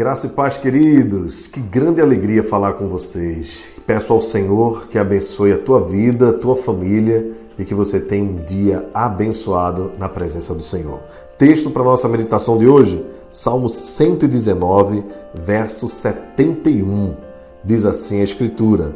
Graça 0.00 0.28
e 0.28 0.30
paz, 0.30 0.56
queridos. 0.56 1.46
Que 1.46 1.60
grande 1.60 2.00
alegria 2.00 2.42
falar 2.42 2.72
com 2.72 2.88
vocês. 2.88 3.64
Peço 3.86 4.14
ao 4.14 4.20
Senhor 4.22 4.88
que 4.88 4.98
abençoe 4.98 5.52
a 5.52 5.58
tua 5.58 5.84
vida, 5.84 6.30
a 6.30 6.32
tua 6.32 6.56
família 6.56 7.32
e 7.58 7.66
que 7.66 7.74
você 7.74 8.00
tenha 8.00 8.24
um 8.24 8.36
dia 8.36 8.88
abençoado 8.94 9.92
na 9.98 10.08
presença 10.08 10.54
do 10.54 10.62
Senhor. 10.62 11.00
Texto 11.36 11.70
para 11.70 11.84
nossa 11.84 12.08
meditação 12.08 12.56
de 12.56 12.66
hoje, 12.66 13.04
Salmo 13.30 13.68
119, 13.68 15.04
verso 15.34 15.86
71. 15.86 17.14
Diz 17.62 17.84
assim 17.84 18.22
a 18.22 18.24
Escritura: 18.24 18.94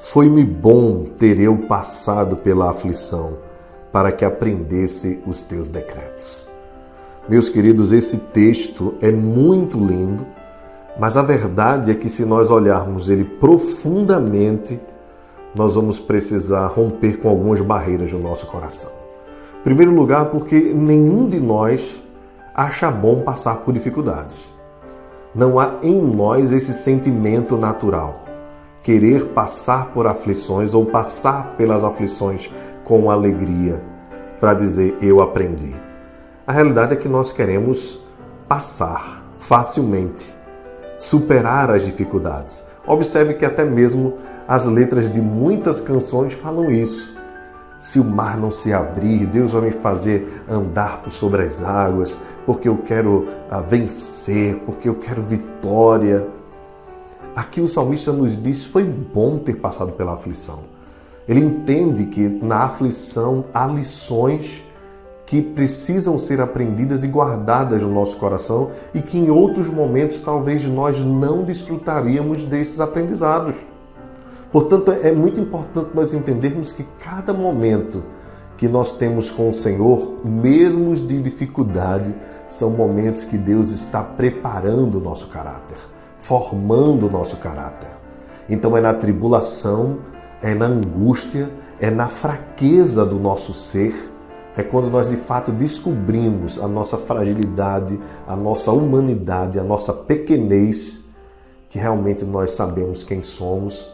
Foi-me 0.00 0.42
bom 0.42 1.04
ter 1.20 1.38
eu 1.38 1.56
passado 1.56 2.36
pela 2.36 2.68
aflição, 2.68 3.34
para 3.92 4.10
que 4.10 4.24
aprendesse 4.24 5.22
os 5.24 5.40
teus 5.44 5.68
decretos. 5.68 6.50
Meus 7.28 7.48
queridos, 7.48 7.92
esse 7.92 8.16
texto 8.16 8.94
é 9.00 9.12
muito 9.12 9.78
lindo, 9.78 10.26
mas 10.98 11.16
a 11.16 11.22
verdade 11.22 11.92
é 11.92 11.94
que 11.94 12.08
se 12.08 12.24
nós 12.24 12.50
olharmos 12.50 13.08
ele 13.08 13.24
profundamente, 13.24 14.80
nós 15.54 15.76
vamos 15.76 16.00
precisar 16.00 16.66
romper 16.66 17.18
com 17.18 17.28
algumas 17.28 17.60
barreiras 17.60 18.12
no 18.12 18.18
nosso 18.18 18.48
coração. 18.48 18.90
Em 19.60 19.62
primeiro 19.62 19.92
lugar, 19.92 20.30
porque 20.30 20.58
nenhum 20.74 21.28
de 21.28 21.38
nós 21.38 22.02
acha 22.52 22.90
bom 22.90 23.20
passar 23.20 23.58
por 23.58 23.72
dificuldades. 23.72 24.52
Não 25.32 25.60
há 25.60 25.76
em 25.80 26.00
nós 26.00 26.50
esse 26.50 26.74
sentimento 26.74 27.56
natural, 27.56 28.24
querer 28.82 29.26
passar 29.28 29.92
por 29.92 30.08
aflições 30.08 30.74
ou 30.74 30.84
passar 30.84 31.54
pelas 31.56 31.84
aflições 31.84 32.50
com 32.82 33.08
alegria, 33.12 33.80
para 34.40 34.54
dizer 34.54 34.96
eu 35.00 35.22
aprendi. 35.22 35.91
A 36.44 36.52
realidade 36.52 36.94
é 36.94 36.96
que 36.96 37.08
nós 37.08 37.32
queremos 37.32 38.00
passar 38.48 39.22
facilmente, 39.36 40.34
superar 40.98 41.70
as 41.70 41.84
dificuldades. 41.84 42.64
Observe 42.84 43.34
que 43.34 43.44
até 43.44 43.64
mesmo 43.64 44.18
as 44.48 44.66
letras 44.66 45.08
de 45.08 45.20
muitas 45.20 45.80
canções 45.80 46.32
falam 46.32 46.68
isso. 46.68 47.16
Se 47.80 48.00
o 48.00 48.04
mar 48.04 48.36
não 48.36 48.50
se 48.50 48.72
abrir, 48.72 49.24
Deus 49.26 49.52
vai 49.52 49.62
me 49.62 49.70
fazer 49.70 50.42
andar 50.48 51.00
por 51.02 51.12
sobre 51.12 51.42
as 51.42 51.62
águas, 51.62 52.18
porque 52.44 52.68
eu 52.68 52.78
quero 52.78 53.28
ah, 53.48 53.60
vencer, 53.60 54.56
porque 54.66 54.88
eu 54.88 54.96
quero 54.96 55.22
vitória. 55.22 56.26
Aqui 57.36 57.60
o 57.60 57.68
salmista 57.68 58.12
nos 58.12 58.40
diz: 58.40 58.64
foi 58.64 58.82
bom 58.82 59.38
ter 59.38 59.54
passado 59.54 59.92
pela 59.92 60.14
aflição. 60.14 60.64
Ele 61.28 61.38
entende 61.38 62.06
que 62.06 62.28
na 62.28 62.64
aflição 62.64 63.44
há 63.54 63.64
lições 63.66 64.64
que 65.32 65.40
precisam 65.40 66.18
ser 66.18 66.42
aprendidas 66.42 67.02
e 67.02 67.08
guardadas 67.08 67.82
no 67.82 67.88
nosso 67.88 68.18
coração 68.18 68.70
e 68.92 69.00
que 69.00 69.16
em 69.16 69.30
outros 69.30 69.66
momentos 69.66 70.20
talvez 70.20 70.66
nós 70.66 71.02
não 71.02 71.42
desfrutaríamos 71.42 72.42
desses 72.42 72.78
aprendizados. 72.80 73.54
Portanto, 74.52 74.92
é 74.92 75.10
muito 75.10 75.40
importante 75.40 75.88
nós 75.94 76.12
entendermos 76.12 76.74
que 76.74 76.84
cada 77.02 77.32
momento 77.32 78.04
que 78.58 78.68
nós 78.68 78.94
temos 78.94 79.30
com 79.30 79.48
o 79.48 79.54
Senhor, 79.54 80.20
mesmo 80.22 80.94
de 80.94 81.18
dificuldade, 81.18 82.14
são 82.50 82.68
momentos 82.68 83.24
que 83.24 83.38
Deus 83.38 83.70
está 83.70 84.02
preparando 84.02 84.98
o 84.98 85.00
nosso 85.00 85.28
caráter, 85.28 85.78
formando 86.18 87.06
o 87.06 87.10
nosso 87.10 87.38
caráter. 87.38 87.88
Então 88.50 88.76
é 88.76 88.82
na 88.82 88.92
tribulação, 88.92 90.00
é 90.42 90.52
na 90.54 90.66
angústia, 90.66 91.50
é 91.80 91.90
na 91.90 92.06
fraqueza 92.06 93.06
do 93.06 93.18
nosso 93.18 93.54
ser 93.54 94.11
é 94.56 94.62
quando 94.62 94.90
nós 94.90 95.08
de 95.08 95.16
fato 95.16 95.50
descobrimos 95.50 96.58
a 96.58 96.68
nossa 96.68 96.98
fragilidade, 96.98 97.98
a 98.26 98.36
nossa 98.36 98.70
humanidade, 98.70 99.58
a 99.58 99.64
nossa 99.64 99.92
pequenez, 99.92 101.00
que 101.70 101.78
realmente 101.78 102.24
nós 102.24 102.52
sabemos 102.52 103.02
quem 103.02 103.22
somos 103.22 103.90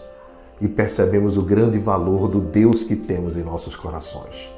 e 0.61 0.67
percebemos 0.67 1.37
o 1.37 1.43
grande 1.43 1.79
valor 1.79 2.27
do 2.27 2.41
Deus 2.41 2.83
que 2.83 2.97
temos 2.97 3.37
em 3.37 3.43
nossos 3.43 3.77
corações. 3.77 4.53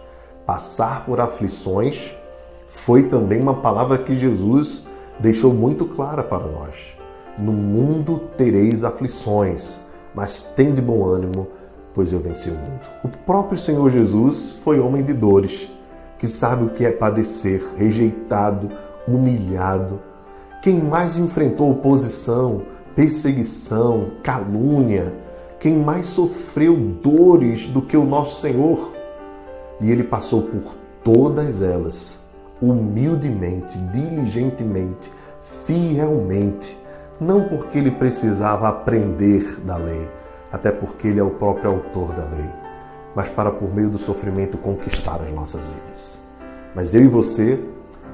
Passar 0.47 1.05
por 1.05 1.21
aflições 1.21 2.13
foi 2.67 3.03
também 3.05 3.43
uma 3.43 3.55
palavra 3.55 3.99
que 3.99 4.15
Jesus 4.15 4.85
deixou 5.19 5.53
muito 5.53 5.85
clara 5.85 6.23
para 6.23 6.47
nós. 6.47 6.97
No 7.37 7.53
mundo 7.53 8.23
tereis 8.39 8.85
aflições, 8.85 9.79
mas 10.15 10.41
tem 10.41 10.73
de 10.73 10.81
bom 10.81 11.05
ânimo, 11.05 11.47
pois 11.93 12.11
eu 12.11 12.21
venci 12.21 12.49
o 12.49 12.55
mundo. 12.55 12.89
O 13.05 13.09
próprio 13.09 13.59
Senhor 13.59 13.91
Jesus 13.91 14.53
foi 14.63 14.81
homem 14.81 15.05
de 15.05 15.13
dores 15.13 15.71
que 16.21 16.29
sabe 16.29 16.65
o 16.65 16.69
que 16.69 16.85
é 16.85 16.93
padecer, 16.93 17.67
rejeitado, 17.79 18.71
humilhado. 19.09 19.99
Quem 20.61 20.79
mais 20.79 21.17
enfrentou 21.17 21.71
oposição, 21.71 22.61
perseguição, 22.95 24.11
calúnia, 24.23 25.15
quem 25.59 25.79
mais 25.79 26.09
sofreu 26.09 26.77
dores 26.77 27.67
do 27.69 27.81
que 27.81 27.97
o 27.97 28.05
nosso 28.05 28.43
Senhor. 28.43 28.93
E 29.81 29.91
ele 29.91 30.05
passou 30.05 30.43
por 30.43 30.75
todas 31.03 31.63
elas, 31.63 32.21
humildemente, 32.61 33.79
diligentemente, 33.79 35.11
fielmente, 35.65 36.79
não 37.19 37.49
porque 37.49 37.79
ele 37.79 37.93
precisava 37.93 38.69
aprender 38.69 39.59
da 39.65 39.79
lei, 39.79 40.07
até 40.53 40.71
porque 40.71 41.09
ele 41.09 41.21
é 41.21 41.25
o 41.25 41.31
próprio 41.31 41.71
autor 41.71 42.13
da 42.13 42.27
lei 42.27 42.60
mas 43.15 43.29
para 43.29 43.51
por 43.51 43.75
meio 43.75 43.91
do 43.91 43.99
sofrimento 43.99 44.59
conquistar 44.59 45.21
as 45.21 45.31
nossas 45.31 45.67
vidas. 45.67 46.23
Mas 46.75 46.95
eu 46.95 47.05
e 47.05 47.09
você 47.09 47.63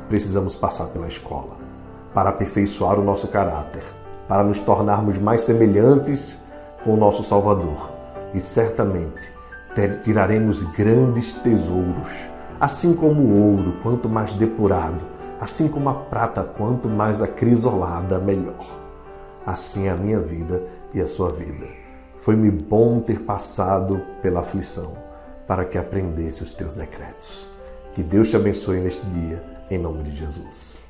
precisamos 0.08 0.54
passar 0.54 0.86
pela 0.86 1.08
escola 1.08 1.56
para 2.14 2.30
aperfeiçoar 2.30 2.98
o 2.98 3.04
nosso 3.04 3.28
caráter, 3.28 3.82
para 4.26 4.42
nos 4.42 4.58
tornarmos 4.60 5.18
mais 5.18 5.42
semelhantes 5.42 6.42
com 6.82 6.94
o 6.94 6.96
nosso 6.96 7.22
Salvador. 7.22 7.90
E 8.32 8.40
certamente 8.40 9.30
tiraremos 10.02 10.62
grandes 10.72 11.34
tesouros, 11.34 12.30
assim 12.58 12.94
como 12.94 13.20
o 13.20 13.42
ouro, 13.42 13.74
quanto 13.82 14.08
mais 14.08 14.32
depurado, 14.32 15.04
assim 15.38 15.68
como 15.68 15.90
a 15.90 15.94
prata, 15.94 16.42
quanto 16.42 16.88
mais 16.88 17.20
acrisolada, 17.20 18.18
melhor. 18.18 18.64
Assim 19.44 19.86
é 19.86 19.90
a 19.90 19.96
minha 19.96 20.18
vida 20.18 20.62
e 20.94 21.00
a 21.00 21.06
sua 21.06 21.28
vida. 21.28 21.66
Foi-me 22.18 22.50
bom 22.50 23.00
ter 23.00 23.20
passado 23.20 24.00
pela 24.22 24.40
aflição, 24.40 24.96
para 25.46 25.64
que 25.64 25.78
aprendesse 25.78 26.42
os 26.42 26.52
teus 26.52 26.74
decretos. 26.74 27.48
Que 27.94 28.02
Deus 28.02 28.28
te 28.28 28.36
abençoe 28.36 28.80
neste 28.80 29.06
dia, 29.06 29.44
em 29.70 29.78
nome 29.78 30.02
de 30.02 30.16
Jesus. 30.16 30.85